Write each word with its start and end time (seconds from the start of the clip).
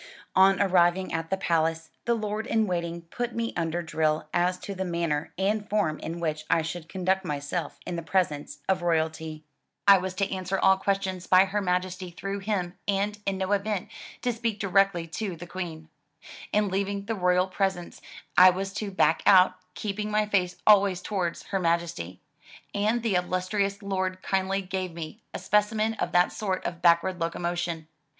On 0.35 0.59
arriving 0.59 1.13
at 1.13 1.29
the 1.29 1.37
Palace, 1.37 1.91
the 2.05 2.15
Lord 2.15 2.47
in 2.47 2.65
Waiting 2.65 3.03
put 3.03 3.35
me 3.35 3.53
under 3.55 3.83
drill 3.83 4.27
as 4.33 4.57
to 4.61 4.73
the 4.73 4.83
manner 4.83 5.31
and 5.37 5.69
form 5.69 5.99
in 5.99 6.19
which 6.19 6.43
I 6.49 6.63
should 6.63 6.89
conduct 6.89 7.23
myself 7.23 7.77
in 7.85 7.97
the 7.97 8.01
presence 8.01 8.63
of 8.67 8.81
royalty. 8.81 9.43
I 9.87 9.99
was 9.99 10.15
to 10.15 10.31
answer 10.33 10.57
all 10.57 10.77
questions 10.77 11.27
by 11.27 11.45
her 11.45 11.61
Majesty 11.61 12.09
through 12.09 12.39
him, 12.39 12.79
and, 12.87 13.19
in 13.27 13.37
no 13.37 13.51
event, 13.51 13.89
to 14.23 14.33
speak 14.33 14.59
directly 14.59 15.05
to 15.05 15.35
the 15.35 15.35
i65 15.35 15.37
MY 15.37 15.37
BOOK 15.37 15.39
HOUSE 15.39 15.51
Queen. 15.51 15.89
In 16.51 16.69
leaving 16.69 17.05
the 17.05 17.13
royal 17.13 17.45
presence, 17.45 18.01
I 18.35 18.49
was 18.49 18.73
to 18.73 18.89
"back 18.89 19.23
out/' 19.25 19.53
keeping 19.75 20.09
my 20.09 20.25
face 20.25 20.55
always 20.65 21.03
towards 21.03 21.43
Her 21.43 21.59
Majesty, 21.59 22.19
and 22.73 23.03
the 23.03 23.13
illus 23.13 23.47
trious 23.49 23.83
lord 23.83 24.23
kindly 24.23 24.63
gave 24.63 24.93
me 24.93 25.21
a 25.31 25.37
specimen 25.37 25.93
of 25.99 26.11
that 26.11 26.31
sort 26.31 26.65
of 26.65 26.81
backward 26.81 27.19
locomotion. 27.21 27.87